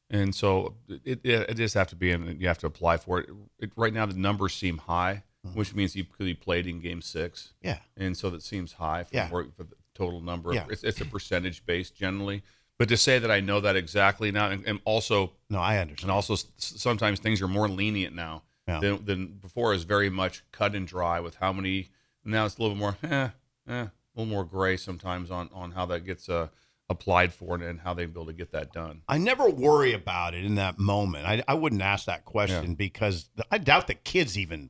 [0.10, 2.38] and so it, it, it just have to be in.
[2.40, 3.30] You have to apply for it.
[3.60, 5.58] it right now, the numbers seem high, mm-hmm.
[5.58, 7.80] which means he could he played in Game Six, Yeah.
[7.98, 9.28] and so that seems high for, Yeah.
[9.28, 10.50] for, for the total number.
[10.52, 10.66] of- Yeah.
[10.70, 12.44] It's, it's a percentage based generally,
[12.84, 16.10] but to say that I know that exactly now, and, and also No, I understand.
[16.10, 18.82] and also s- sometimes things are more lenient now Yeah.
[18.82, 19.74] than, than before.
[19.74, 21.92] Is very much cut and dry with how many.
[22.26, 23.30] Now it's a little more, eh,
[23.70, 26.50] eh, a little more gray sometimes on on how that gets uh,
[26.90, 29.02] applied for and, and how they be able to get that done.
[29.08, 31.26] I never worry about it in that moment.
[31.26, 32.76] I, I wouldn't ask that question Yeah.
[32.76, 34.70] because I doubt the kids even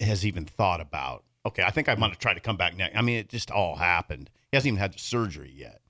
[0.00, 1.22] has even thought about.
[1.46, 2.96] Okay, I think I'm going to try to come back next.
[2.96, 4.30] I mean, it just all happened.
[4.50, 5.80] He hasn't even had the surgery yet.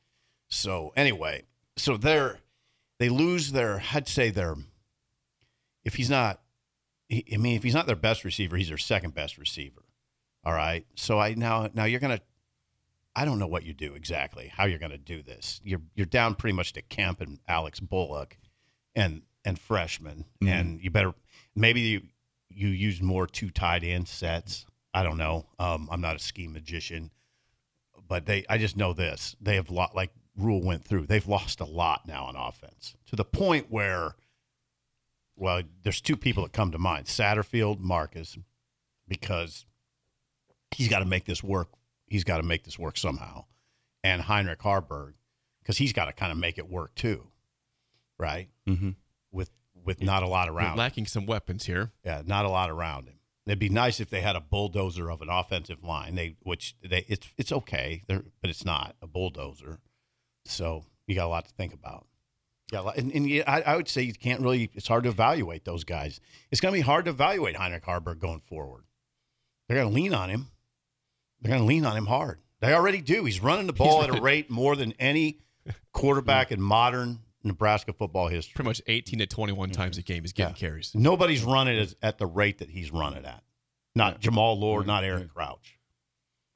[0.49, 1.45] So anyway,
[1.77, 2.39] so they're
[2.99, 3.83] they lose their.
[3.93, 4.57] I'd say their.
[5.85, 6.41] If he's not,
[7.11, 9.83] I mean, if he's not their best receiver, he's their second best receiver.
[10.45, 10.85] All right.
[10.95, 12.21] So I now now you're gonna.
[13.15, 15.61] I don't know what you do exactly, how you're going to do this.
[15.65, 18.37] You're you're down pretty much to Kemp and Alex Bullock,
[18.95, 21.15] and and freshmen, and you better
[21.55, 22.03] maybe you
[22.51, 24.67] you use more two tight end sets.
[24.93, 25.47] I don't know.
[25.59, 27.11] Um, I'm not a scheme magician,
[28.07, 29.37] but they I just know this.
[29.41, 31.07] They have lot like Rhule went through.
[31.07, 34.17] They've lost a lot now on offense to the point where,
[35.37, 38.37] well, there's two people that come to mind: Satterfield, Marcus,
[39.09, 39.65] because
[40.75, 41.69] he's got to make this work.
[42.07, 43.45] He's got to make this work somehow,
[44.05, 45.15] and Heinrich Haarberg
[45.63, 47.27] because he's got to kind of make it work too,
[48.19, 48.49] right?
[48.69, 48.91] Mm-hmm.
[49.33, 49.51] With
[49.85, 50.73] with not a lot We're around.
[50.73, 50.79] him.
[50.79, 51.91] lacking some weapons here.
[52.05, 53.15] Yeah, not a lot around him.
[53.47, 56.15] It'd be nice if they had a bulldozer of an offensive line.
[56.15, 59.79] They which they it's it's okay, They're, but it's not a bulldozer.
[60.51, 62.07] So you got a lot to think about.
[62.73, 64.71] Yeah, and, and you, I, I would say you can't really.
[64.75, 66.21] It's hard to evaluate those guys.
[66.51, 68.83] It's going to be hard to evaluate Heinrich Haarberg going forward.
[69.69, 70.49] They're going to lean on him.
[71.41, 72.41] They're going to lean on him hard.
[72.61, 73.25] They already do.
[73.25, 75.39] He's running the ball at a rate more than any
[75.93, 78.55] quarterback in modern Nebraska football history.
[78.57, 80.65] Pretty much 18 to 21 times a game he's getting Mm-hmm.
[80.65, 80.69] Yeah.
[80.71, 80.93] carries.
[80.95, 83.43] Nobody's running as, at the rate that he's running at.
[83.95, 85.79] Not Jammal Lord, not Aaron Crouch.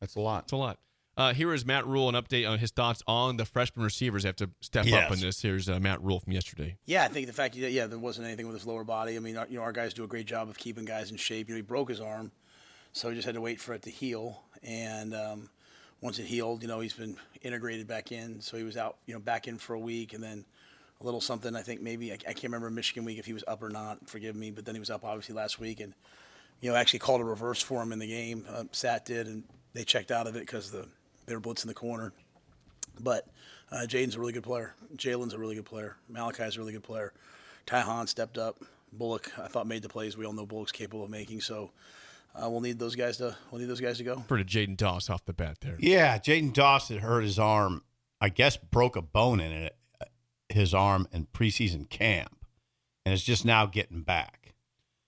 [0.00, 0.44] That's a lot.
[0.44, 0.78] It's a lot.
[1.16, 4.36] Uh, here is Matt Rhule, an update on his thoughts on the freshman receivers have
[4.36, 5.12] to step up Yes.
[5.12, 5.42] in this.
[5.42, 6.76] Here's uh, Matt Rhule from yesterday.
[6.86, 9.16] Yeah, I think the fact that yeah, there wasn't anything with his lower body.
[9.16, 11.16] I mean, our, you know, our guys do a great job of keeping guys in
[11.16, 11.48] shape.
[11.48, 12.30] You know, he broke his arm,
[12.92, 14.40] so he just had to wait for it to heal.
[14.62, 15.50] And um,
[16.00, 18.40] once it healed, you know, he's been integrated back in.
[18.40, 20.44] So he was out, you know, back in for a week, and then
[21.00, 21.54] a little something.
[21.54, 24.08] I think maybe I, I can't remember Michigan week if he was up or not.
[24.08, 25.92] Forgive me, but then he was up obviously last week, and
[26.60, 28.46] you know, actually called a reverse for him in the game.
[28.48, 29.44] Uh, Sat did, and
[29.74, 30.86] they checked out of it because the
[31.30, 32.12] they were blitzing the corner.
[32.98, 33.28] But
[33.70, 34.74] uh, Jaidyn's a really good player.
[34.96, 35.96] Jalen's a really good player.
[36.10, 37.12] Malachi's a really good player.
[37.66, 38.58] Ty Hahn stepped up.
[38.92, 41.40] Bullock, I thought, made the plays we all know Bullock's capable of making.
[41.40, 41.70] So
[42.34, 44.24] uh, we'll need those guys to we'll need those guys to go.
[44.26, 45.76] For to Jaidyn Doss off the bat there.
[45.78, 47.84] Yeah, Jaidyn Doss had hurt his arm.
[48.20, 49.76] I guess broke a bone in it,
[50.48, 52.44] his arm in preseason camp,
[53.06, 54.54] and is just now getting back.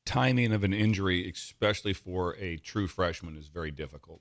[0.05, 4.21] timing of an injury, especially for a true freshman, is very difficult.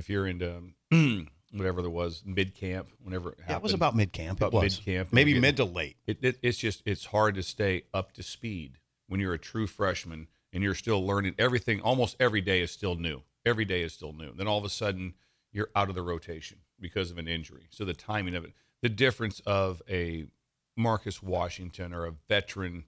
[0.00, 0.62] If you're into
[1.52, 4.40] whatever there was mid camp, whenever it Yeah, it was about mid camp.
[4.40, 5.12] It About was mid-camp.
[5.12, 5.96] maybe mid to late.
[6.06, 9.66] it, it, it's just it's hard to stay up to speed when you're a true
[9.66, 11.80] freshman and you're still learning everything.
[11.82, 13.20] Almost every day is still new.
[13.44, 14.32] Every day is still new.
[14.34, 15.14] Then all of a sudden
[15.52, 17.66] you're out of the rotation because of an injury.
[17.70, 20.24] So the timing of it, the difference of a
[20.76, 22.84] Marcus Washington or a veteran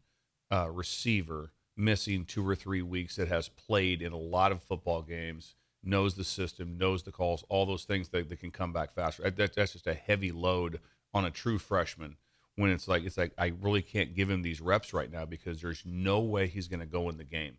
[0.51, 5.03] uh, receiver missing two or three weeks that has played in a lot of football
[5.03, 8.95] games, knows the system, knows the calls, all those things that, that can come back
[8.95, 9.29] faster.
[9.29, 10.81] That, that's just a heavy load
[11.15, 12.17] on a true freshman
[12.57, 15.61] when it's like it's like I really can't give him these reps right now because
[15.61, 17.57] there's no way he's going to go in the game.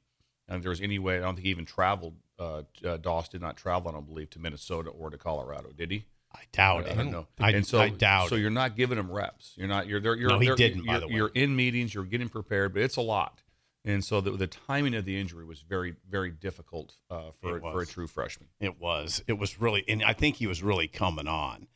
[0.48, 2.16] And if there's any way, I don't think he even traveled.
[2.38, 5.90] Uh, uh, Doss did not travel, I don't believe, to Minnesota or to Colorado, did
[5.92, 6.06] he?
[6.36, 6.98] I doubt I it.
[6.98, 7.28] don't know.
[7.40, 9.54] I, and so, I doubt so you're not giving them reps.
[9.56, 9.88] You're not.
[9.88, 10.16] You're there.
[10.16, 11.14] You're, No, he didn't, by You're, the way.
[11.14, 11.94] you're in meetings.
[11.94, 13.43] You're getting prepared, but it's a lot.
[13.86, 17.82] And so the, the timing of the injury was very, very difficult uh, for for
[17.82, 18.48] a true freshman.
[18.62, 19.22] It was.
[19.28, 21.68] It was really, and I think he was really coming on.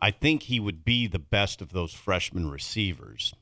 [0.00, 3.34] I think he would be the best of those freshman receivers.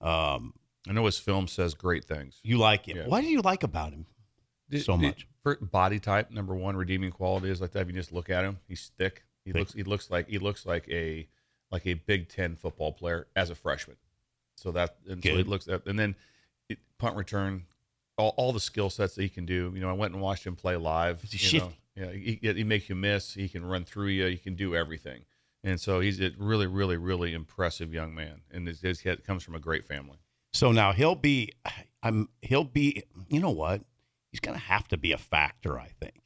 [0.00, 0.54] Um,
[0.88, 2.40] I know his film says great things.
[2.42, 2.96] you like it.
[2.96, 3.06] Yeah.
[3.06, 4.06] What do you like about him
[4.80, 5.26] so Did- much?
[5.42, 6.30] for body type.
[6.32, 7.82] Number one, redeeming quality is like that.
[7.82, 9.22] If you just look at him, he's thick.
[9.44, 9.60] He Thick.
[9.60, 9.72] looks.
[9.74, 11.28] He looks like he looks like a
[11.70, 13.96] like a Big Ten football player as a freshman.
[14.56, 15.40] So that and so Good.
[15.40, 16.16] it looks at and then
[16.68, 17.66] it, punt return,
[18.18, 19.72] all, all the skill sets that he can do.
[19.74, 21.22] You know, I went and watched him play live.
[21.24, 21.72] Is he you know.
[21.94, 23.32] Yeah, he, he makes you miss.
[23.32, 24.26] He can run through you.
[24.26, 25.24] He can do everything.
[25.64, 29.42] And so he's a really, really, really impressive young man, and his, his kid comes
[29.42, 30.18] from a great family.
[30.52, 31.52] So now he'll be,
[32.02, 33.82] I'm, he'll be, you know what?
[34.30, 36.22] He's going to have to be a factor, I think.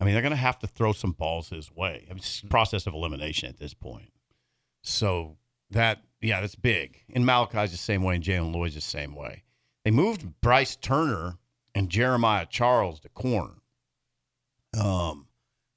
[0.00, 2.06] I mean, they're going to have to throw some balls his way.
[2.10, 4.12] I mean, it's a process of elimination at this point.
[4.82, 5.38] So
[5.70, 7.04] that, yeah, that's big.
[7.14, 9.44] And Malachi's the same way, and Jaylen Lloyd's the same way.
[9.88, 11.38] They moved Bryce Turner
[11.74, 13.54] and Jeremiah Charles to corner
[14.78, 15.28] um,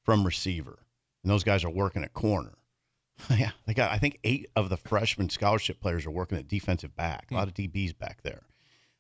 [0.04, 0.80] from receiver.
[1.24, 2.52] And those guys are working at corner.
[3.30, 6.93] yeah, they got, I think, eight of the freshman scholarship players are working at defensive
[6.93, 7.28] back.
[7.32, 8.41] A lot of DBs back there.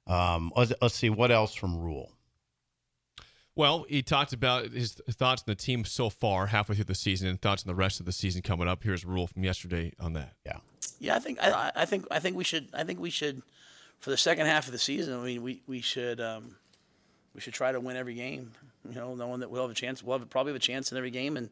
[0.07, 2.13] Um, let's, let's see what else from Rhule.
[3.53, 7.27] Well, he talked about his thoughts on the team so far, halfway through the season,
[7.27, 8.81] and thoughts on the rest of the season coming up.
[8.81, 10.35] Here's Rhule from yesterday on that.
[10.45, 10.59] Yeah.
[10.99, 13.41] Yeah, I think I, I think I think we should I think we should
[14.01, 15.17] for the second half of the season.
[15.17, 16.55] I mean, we we should um,
[17.33, 18.51] we should try to win every game.
[18.89, 20.03] You know, knowing that we'll have a chance.
[20.03, 21.49] We'll have probably have a chance in every game, and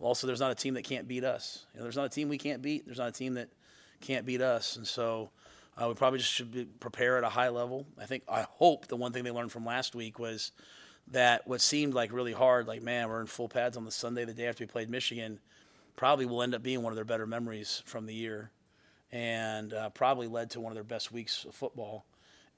[0.00, 1.66] also there's not a team that can't beat us.
[1.72, 2.86] You know, there's not a team we can't beat.
[2.86, 3.48] There's not a team that
[4.00, 5.30] can't beat us, and so
[5.76, 7.86] uh, we probably just should be, prepare at a high level.
[8.00, 10.52] I think I hope the one thing they learned from last week was
[11.08, 14.24] that what seemed like really hard, like man, we're in full pads on the Sunday
[14.24, 15.38] the day after we played Michigan,
[15.96, 18.50] probably will end up being one of their better memories from the year,
[19.12, 22.04] and uh, probably led to one of their best weeks of football,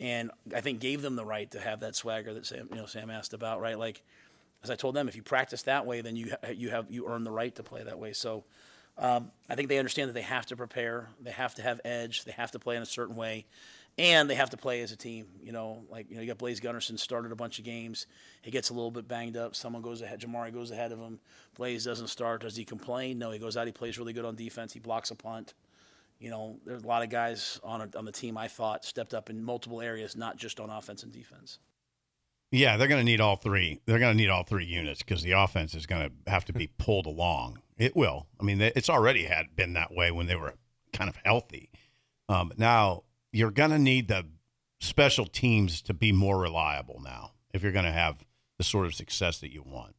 [0.01, 2.87] and I think gave them the right to have that swagger that Sam, you know,
[2.87, 3.79] Sam asked about, right?
[3.79, 4.03] Like,
[4.63, 7.25] as I told them, if you practice that way, then you you have you earn
[7.25, 8.13] the right to play that way.
[8.13, 8.45] So.
[8.99, 12.25] Um, I think they understand that they have to prepare, they have to have edge,
[12.25, 13.47] they have to play in a certain way,
[13.99, 15.27] and they have to play as a team.
[15.43, 18.07] You know, like you know, you got Blaise Gunnerson started a bunch of games.
[18.43, 19.55] He gets a little bit banged up.
[19.55, 20.21] Someone goes ahead.
[20.21, 21.21] Jamari goes ahead of him.
[21.57, 22.43] Blaise doesn't start.
[22.43, 23.19] Does he complain?
[23.19, 23.67] No, he goes out.
[23.67, 24.73] He plays really good on defense.
[24.73, 25.55] He blocks a punt.
[26.23, 28.39] You know, there's a lot of guys on a, on the team.
[28.39, 31.59] I thought stepped up in multiple areas, not just on offense and defense.
[32.53, 33.81] Yeah, they're going to need all three.
[33.87, 36.53] They're going to need all three units because the offense is going to have to
[36.53, 37.61] be pulled along.
[37.77, 38.29] It will.
[38.39, 40.55] I mean, it's already had been that way when they were
[40.93, 41.71] kind of healthy.
[42.29, 44.27] Um, now you're going to need the
[44.81, 48.25] special teams to be more reliable now if you're going to have
[48.59, 49.97] the sort of success that you want.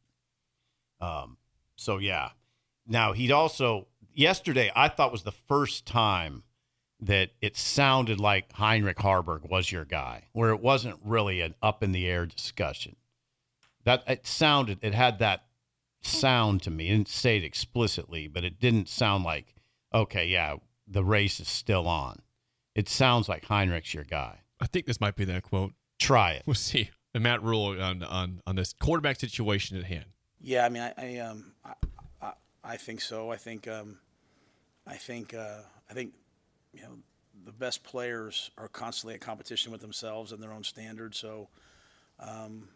[1.00, 1.36] Um,
[1.76, 2.30] so yeah.
[2.86, 6.44] Now he'd also yesterday I thought was the first time
[7.00, 11.82] that it sounded like Heinrich Haarberg was your guy, where it wasn't really an up
[11.82, 12.96] in the air discussion.
[13.84, 15.44] That it sounded, it had that
[16.02, 16.88] sound to me.
[16.88, 19.54] It didn't say it explicitly, but it didn't sound like,
[19.92, 22.20] okay, yeah, the race is still on.
[22.74, 24.40] It sounds like Heinrich's your guy.
[24.60, 25.72] I think this might be that quote.
[25.98, 26.44] Try it.
[26.46, 26.90] We'll see.
[27.12, 30.06] And Matt Rhule on on on this quarterback situation at hand.
[30.40, 31.72] Yeah, I mean, I, I um, I,
[32.20, 32.32] I,
[32.64, 33.30] I think so.
[33.30, 33.98] I think, um,
[34.86, 36.12] I think, uh, I think,
[36.72, 36.98] you know,
[37.44, 41.18] the best players are constantly at competition with themselves and their own standards.
[41.18, 41.48] So,
[42.20, 42.68] um,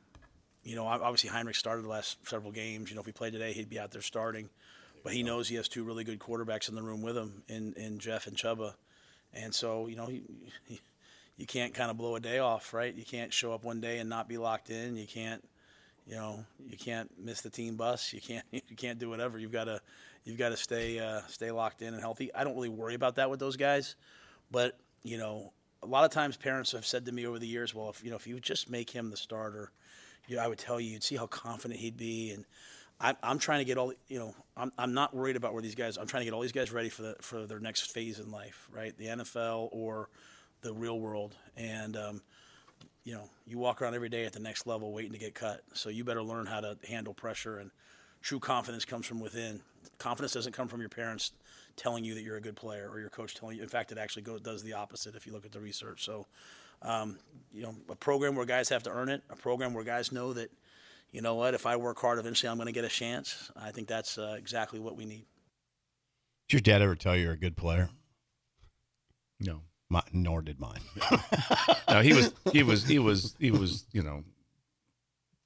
[0.62, 2.90] you know, obviously Heinrich started the last several games.
[2.90, 4.48] You know, if he played today, he'd be out there starting.
[5.04, 7.72] But he knows he has two really good quarterbacks in the room with him, in,
[7.74, 8.74] in Jeff and Chubba.
[9.32, 10.22] And so, you know, he,
[10.66, 10.80] he,
[11.36, 12.92] you can't kind of blow a day off, right?
[12.92, 14.96] You can't show up one day and not be locked in.
[14.96, 15.42] You can't,
[16.06, 18.12] you know, you can't miss the team bus.
[18.12, 19.38] You can't, you can't do whatever.
[19.38, 19.80] You've got to,
[20.24, 22.34] you've got to stay, uh, stay locked in and healthy.
[22.34, 23.96] I don't really worry about that with those guys,
[24.50, 25.52] but you know,
[25.82, 28.10] a lot of times parents have said to me over the years, well, if you
[28.10, 29.70] know, if you just make him the starter,
[30.26, 32.32] you I would tell you, you'd see how confident he'd be.
[32.32, 32.44] And
[33.00, 35.74] I'm, I'm trying to get all, you know, I'm, I'm not worried about where these
[35.74, 35.96] guys.
[35.96, 38.30] I'm trying to get all these guys ready for the for their next phase in
[38.30, 38.96] life, right?
[38.96, 40.08] The NFL or
[40.62, 41.34] the real world.
[41.56, 42.22] And um,
[43.04, 45.62] you know, you walk around every day at the next level waiting to get cut.
[45.74, 47.58] So you better learn how to handle pressure.
[47.58, 47.70] And
[48.22, 49.60] true confidence comes from within.
[49.98, 51.32] Confidence doesn't come from your parents
[51.76, 53.62] telling you that you're a good player or your coach telling you.
[53.62, 56.04] In fact, it actually goes, does the opposite if you look at the research.
[56.04, 56.26] So,
[56.82, 57.18] um,
[57.52, 60.32] you know, a program where guys have to earn it, a program where guys know
[60.32, 60.50] that,
[61.10, 63.50] you know what, if I work hard, eventually I'm going to get a chance.
[63.56, 65.24] I think that's uh, exactly what we need.
[66.48, 67.90] Did your dad ever tell you you're a good player?
[69.40, 69.62] No.
[69.90, 70.80] My, nor did mine.
[71.90, 74.22] No, he was he was he was he was you know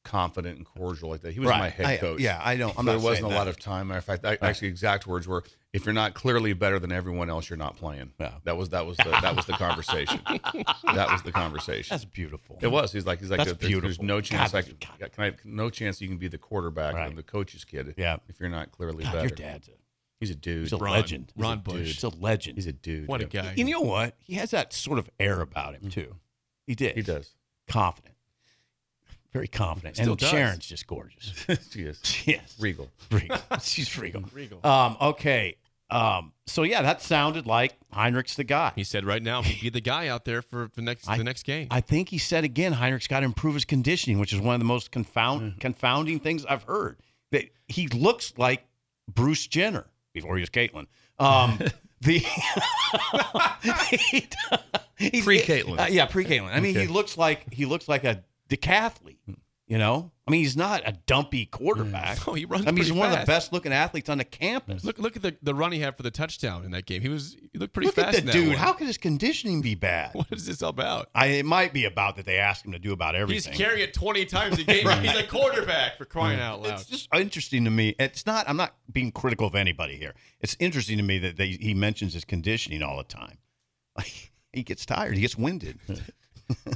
[0.05, 1.33] confident and cordial like that.
[1.33, 1.59] He was Right.
[1.59, 2.21] my head I- coach.
[2.21, 3.89] yeah, I don't- I'm there not wasn't saying a lot of time.
[3.89, 7.31] Matter of fact, I, actually, exact words were, "If you're not clearly better than everyone
[7.31, 8.35] else, you're not playing." Yeah.
[8.45, 10.21] That was that was the, that was the conversation.
[10.27, 11.95] that was the conversation.
[11.95, 12.59] That's beautiful.
[12.61, 12.93] It was.
[12.93, 14.05] He's like, he's like, That's there's, there's beautiful.
[14.05, 14.53] no chance.
[14.53, 15.13] God, like, God.
[15.13, 15.33] can I?
[15.45, 17.13] No chance you can be the quarterback Right.
[17.13, 17.95] or the coach's kid.
[17.97, 18.17] Yeah.
[18.29, 19.29] If you're not clearly God, better.
[19.29, 19.73] your dad's a,
[20.21, 20.63] He's a dude.
[20.63, 21.33] he's a Ron- legend.
[21.37, 21.75] Ron He's a Bush.
[21.79, 21.87] dude.
[21.87, 22.57] He's a legend.
[22.59, 23.09] He's a dude.
[23.09, 23.43] What a yeah.
[23.43, 23.55] guy.
[23.57, 24.15] You know what?
[24.21, 25.89] He has that sort of air about him mm-hmm.
[25.89, 26.15] too.
[26.67, 26.95] He did.
[26.95, 27.35] He does.
[27.69, 28.15] Confident.
[29.33, 29.97] Very confident.
[29.97, 30.29] Still and does.
[30.31, 31.33] Sharon's just gorgeous.
[31.71, 32.27] she is.
[32.27, 32.55] yes.
[32.61, 32.91] Regal.
[33.11, 33.39] Regal.
[33.63, 34.25] She's regal.
[34.33, 34.61] Regal.
[34.65, 35.57] Um, okay.
[35.91, 38.73] Um, so yeah, that sounded like Heinrich's the guy.
[38.77, 41.25] He said right now he'd be the guy out there for the next I- the
[41.25, 41.69] next game.
[41.71, 44.59] I think he said again, Heinrich's got to improve his conditioning, which is one of
[44.61, 46.99] the most confound, confounding things I've heard.
[47.31, 48.65] That he looks like
[49.13, 50.87] Bruce Jenner before he was Caitlyn.
[51.19, 51.59] Um,
[52.01, 52.19] the
[53.61, 54.29] he-
[54.99, 55.79] he's- Pre-Caitlyn.
[55.81, 56.53] uh, yeah, pre Caitlyn.
[56.55, 58.23] I mean, he looks like he looks like a
[58.57, 59.19] decathlete.
[59.27, 59.35] Hmm.
[59.73, 62.19] You know, I mean, he's not a dumpy quarterback.
[62.29, 64.85] Oh, he runs I mean, he's one of the best looking athletes on the campus.
[64.85, 67.01] look look at the, the run he had for the touchdown in that game.
[67.01, 68.09] He was he looked pretty Look fast.
[68.09, 68.49] at in the that dude.
[68.49, 68.57] one.
[68.59, 70.15] How could his conditioning be bad?
[70.23, 71.09] What is this about?
[71.15, 73.53] I, it might be about that they asked him to do about everything.
[73.53, 74.87] He's carrying it 20 times a game.
[75.03, 76.45] He's a quarterback for crying hmm.
[76.45, 76.75] out loud.
[76.75, 77.95] It's just interesting to me.
[77.99, 78.49] It's not.
[78.49, 80.13] I'm not being critical of anybody here.
[80.41, 83.39] It's interesting to me that they, he mentions his conditioning all the time.
[83.97, 85.15] Like, he gets tired.
[85.15, 85.79] He gets winded.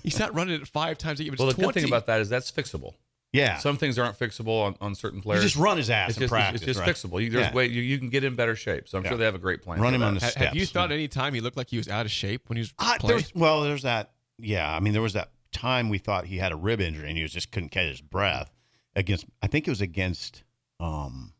[0.02, 1.32] He's not running it five times a game.
[1.32, 1.66] It's Well, the 20.
[1.68, 2.94] good thing about that is that's fixable.
[3.32, 3.58] Yeah.
[3.58, 5.42] Some things aren't fixable on, on certain you players.
[5.42, 6.62] just run his ass it's in just, practice.
[6.62, 6.88] it's just right?
[6.88, 7.22] fixable.
[7.22, 7.52] You, there's Yeah.
[7.54, 8.88] way you, you can get in better shape.
[8.88, 9.10] So I'm Yeah.
[9.10, 9.80] sure they have a great plan.
[9.80, 10.98] Run for him on the Ha- Have you thought man.
[10.98, 13.18] any time he looked like he was out of shape when he was Uh, playing?
[13.18, 14.12] there's, well, there's that.
[14.38, 17.16] Yeah, I mean, there was that time we thought he had a rib injury and
[17.16, 18.50] he was just couldn't catch his breath
[18.94, 19.26] against.
[19.42, 20.42] I think it was against.
[20.80, 21.32] Um,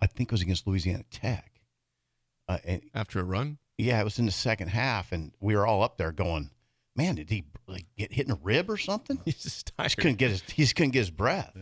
[0.00, 1.60] I think it was against Louisiana Tech.
[2.48, 3.58] Uh, and After a run?
[3.78, 6.50] yeah, it was in the second half, and we were all up there going,
[6.96, 9.86] "Man, did he like get hit in a rib or something?" He's just tired.
[9.86, 10.42] just couldn't get his.
[10.42, 11.56] He just couldn't get his breath.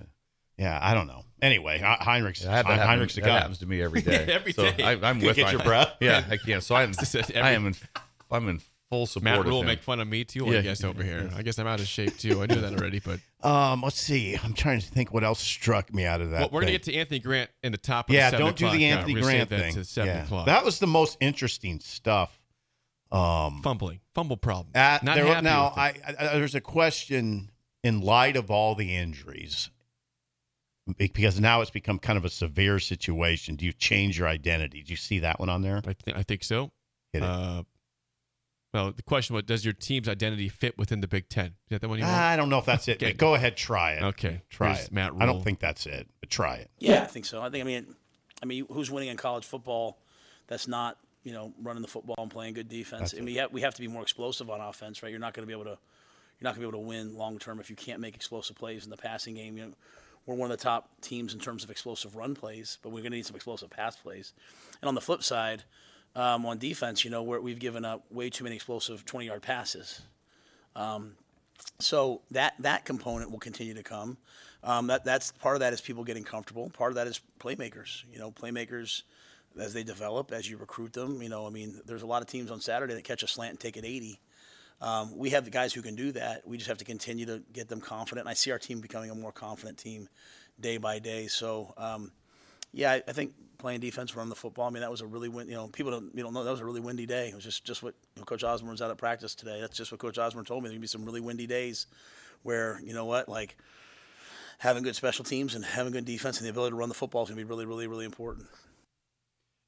[0.59, 1.25] Yeah, I don't know.
[1.43, 3.39] Anyway, Heinrich's Yeah, that, Hein- happens, Heinrich's the that guy.
[3.41, 4.25] happens to me every day.
[4.33, 4.83] Every so day.
[4.85, 5.93] I, I'm Can't with get my- your breath?
[6.01, 6.63] Yeah, I can't.
[6.63, 7.75] So I, Just every- I am in.
[8.31, 9.25] I'm in full support.
[9.25, 10.61] Matt of Rhule make fun of me too, Yeah, I Yeah.
[10.63, 11.29] guess, over here.
[11.35, 12.43] I guess I'm out of shape too.
[12.43, 14.37] I knew that already, but Um, let's see.
[14.43, 16.39] I'm trying to think what else struck me out of that.
[16.41, 18.57] well, we're going to get to Anthony Grant in the top of yeah, the don't
[18.57, 18.85] do the.
[18.87, 19.75] Anthony we're Grant that thing.
[19.75, 20.23] to 7 Yeah.
[20.25, 20.47] o'clock.
[20.47, 22.39] That was the most interesting stuff.
[23.15, 24.01] Um, Fumbling.
[24.15, 24.73] Fumble problem.
[24.75, 25.95] at, Not there, happy now, I.
[26.19, 27.51] I, there's a question
[27.83, 29.71] in light of all the injuries,
[30.99, 33.57] because now it's become kind of a severe situation.
[33.57, 34.83] Do you change your identity?
[34.83, 35.81] Do you see that one on there?
[35.87, 36.73] I, thi- I think so.
[37.13, 37.29] Hit it.
[37.29, 37.63] Uh,
[38.73, 41.47] well, the question was, does your team's identity fit within the Big Ten?
[41.47, 42.17] Is that the one you want?
[42.17, 43.01] I don't know if that's it.
[43.01, 43.13] Okay.
[43.13, 44.03] Go ahead, try it.
[44.03, 44.93] Okay, try here's it.
[44.93, 46.71] Matt I don't think that's it, but try it.
[46.81, 47.41] Yeah, I think so.
[47.41, 47.95] I think I mean,
[48.43, 50.01] I mean, who's winning in college football?
[50.49, 53.13] That's not you know running the football and playing good defense.
[53.13, 55.11] I mean, we have, we have to be more explosive on offense, right?
[55.11, 55.79] You're not going to be able to
[56.41, 58.57] you're not going to be able to win long term if you can't make explosive
[58.57, 59.57] plays in the passing game.
[59.57, 59.73] You know,
[60.27, 63.13] we're one of the top teams in terms of explosive run plays, but we're going
[63.13, 64.33] to need some explosive pass plays.
[64.83, 65.65] And on the flip side,
[66.17, 69.43] um, on defense, you know, we're, we've given up way too many explosive 20 yard
[69.43, 70.03] passes.
[71.81, 74.19] So that that component will continue to come.
[74.63, 76.71] Um, that that's part of that is people getting comfortable.
[76.71, 78.05] Part of that is playmakers.
[78.13, 79.03] You know, playmakers
[79.59, 81.23] as they develop, as you recruit them.
[81.23, 83.51] You know, I mean, there's a lot of teams on Saturday that catch a slant
[83.51, 84.21] and take it 80.
[84.81, 86.47] Um, we have the guys who can do that.
[86.47, 88.27] We just have to continue to get them confident.
[88.27, 90.09] And I see our team becoming a more confident team
[90.61, 91.27] day by day.
[91.27, 92.13] So, um,
[92.73, 94.67] yeah, I, I think playing defense, run the football.
[94.67, 95.49] I mean, that was a really win.
[95.49, 97.29] You know, people don't you don't know that was a really windy day.
[97.29, 99.61] It was just just what you know, Coach out at practice today.
[99.61, 100.69] That's just what Coach Osborne told me.
[100.69, 101.87] There's gonna be some really windy days
[102.43, 103.57] where you know what, like
[104.59, 107.23] having good special teams and having good defense and the ability to run the football
[107.23, 108.47] is gonna be really, really, really important.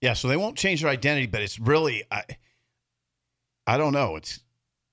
[0.01, 2.25] Yeah, so they won't change their identity, but it's really I
[3.67, 4.17] I don't know.
[4.17, 4.41] It's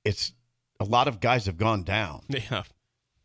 [0.03, 0.33] it's
[0.79, 2.23] a lot of guys have gone down.
[2.29, 2.63] Yeah.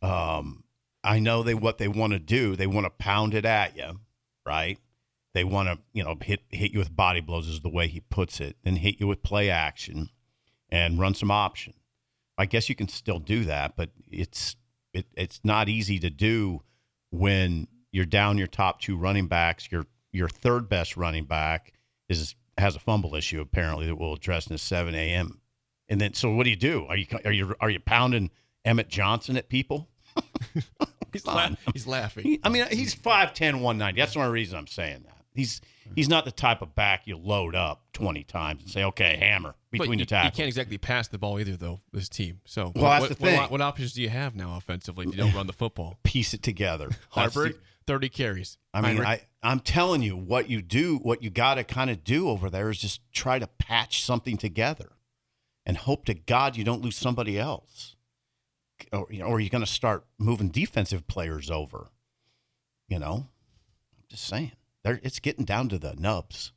[0.02, 0.64] Um
[1.04, 2.56] I know they what they want to do.
[2.56, 4.00] They want to pound it at you,
[4.44, 4.78] right?
[5.34, 8.00] They want to, you know, hit hit you with body blows is the way he
[8.00, 10.10] puts it, then hit you with play action
[10.68, 11.74] and run some option.
[12.36, 14.56] I guess you can still do that, but it's
[14.92, 16.62] it, it's not easy to do
[17.10, 19.70] when you're down your top two running backs.
[19.70, 21.73] Your your third best running back
[22.09, 25.40] is has a fumble issue apparently that we'll address in the seven a.m.
[25.88, 26.85] And then, so what do you do?
[26.88, 28.31] Are you are you are you pounding
[28.64, 29.88] Emmett Johnson at people?
[31.12, 32.25] He's, la- he's laughing.
[32.25, 33.99] He- I mean, he's 5'10", 190.
[33.99, 35.14] That's the only reason I'm saying that.
[35.35, 35.61] He's
[35.94, 39.55] he's not the type of back you load up twenty times and say, okay, hammer
[39.71, 40.33] But between you, the tackles.
[40.35, 41.81] you can't exactly pass the ball either, though.
[41.92, 42.40] This team.
[42.44, 43.37] So, Well, what, that's what, the thing.
[43.40, 45.07] What, what options do you have now offensively?
[45.07, 45.97] if You don't run the football.
[46.03, 46.88] piece it together.
[47.14, 47.55] Haarberg,
[47.87, 48.59] thirty carries.
[48.75, 51.90] I mean, Heinrich, I, I'm telling you, what you do, what you got to kind
[51.90, 54.92] of do over there is just try to patch something together
[55.64, 57.94] and hope to God you don't lose somebody else.
[58.92, 61.88] Or, you know, or you're going to start moving defensive players over.
[62.88, 63.14] You know,
[63.96, 64.53] I'm just saying.
[64.83, 66.53] They're, it's getting down to the nubs.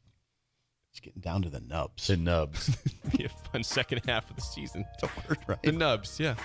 [0.91, 2.08] It's getting down to the nubs.
[2.08, 2.76] The nubs.
[3.17, 4.86] be a fun second half of the season.
[4.94, 5.62] It's a word, right?
[5.63, 6.36] The Nubs, yeah.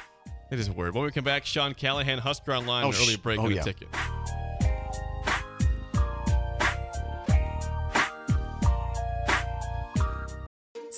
[0.50, 0.94] It is a word.
[0.94, 3.56] When we come back, Sean Callahan, Husker Online, Oh, an early break oh, and a
[3.56, 3.62] yeah.
[3.62, 3.88] ticket.